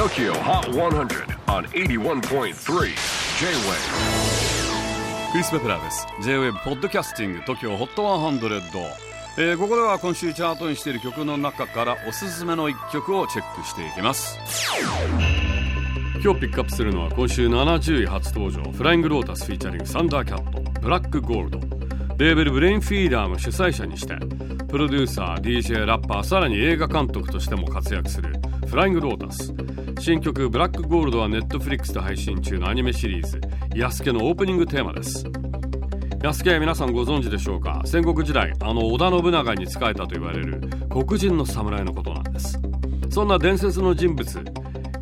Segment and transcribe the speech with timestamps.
[0.00, 2.54] TOKYO HOT 100 on 81.3 J-WAVE
[5.30, 6.06] クリス・ペプラーです。
[6.22, 8.82] J-WAVE ポッドキャスティング TOKYO HOT 100、
[9.36, 14.38] えー、ここでは今週チャートにしている曲の中からおすすめの一曲をチェックしていきます。
[16.24, 21.58] 今日ピックアップするのは今週70位初登場 Flying Lotus featuring Thundercat Black Gold
[22.16, 24.14] レーベル Brainfeeder の主宰者にして
[24.70, 28.34] プロデューサー DJ ラッパーさらに映画監督としても活躍する
[28.68, 29.52] フライングロータス。
[30.00, 33.40] 新曲「ブラックゴールド」はネットフリックスで配信中のアニメシリーズ
[33.74, 35.26] 「ヤスケ」のオープニングテーマです。
[36.22, 37.82] ヤスケ皆さんご存知でしょうか？
[37.84, 42.60] 戦国時代あの織田信長に仕えたと言われる黒人の侍のことなんです。
[43.10, 44.44] そんな伝説の人物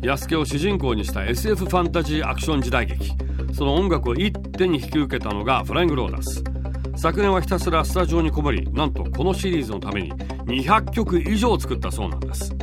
[0.01, 3.11] ヤスケを主人公にした SF ファンタジーアクション時代劇。
[3.53, 6.43] その音楽を一手に引き受けたのがフライングローダス。
[6.99, 12.53] 昨年はひたすらスタジオにこもりなんとこのシリーズのために200曲以上作ったそうなんです。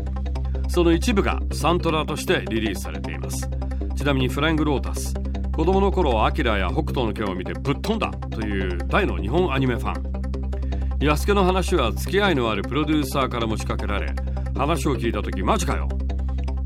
[0.69, 3.49] その一部がサントラとしてリリースされています。
[3.97, 5.15] ちなみにフライングロータス
[5.55, 11.07] 子供の頃アキラや北斗の拳を見てぶっ飛んだという大の日本アニメファン。
[11.07, 14.15] 安家の話は付き合いのあるプロデューサーから持ちかけられ
[14.55, 15.89] 話を聞いた時マジかよ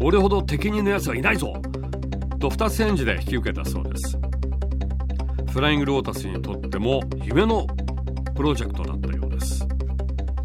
[0.00, 1.52] 俺ほど適任のやつはいないぞ
[2.40, 4.19] と二つ返事で引き受けたそうです。
[5.51, 7.65] フライングロータスにとっても夢の
[8.35, 9.63] プロジェクトだったようです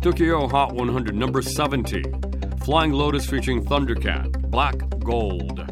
[0.01, 2.31] Tokyo Hot 100 number 70
[2.65, 5.65] Flying Lotus featuring Thundercat, Black Gold.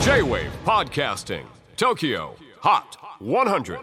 [0.00, 1.44] J-Wave Podcasting,
[1.76, 3.78] Tokyo Hot 100.